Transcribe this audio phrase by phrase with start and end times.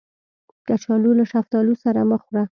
[0.67, 2.43] کچالو له شفتالو سره مه خوړه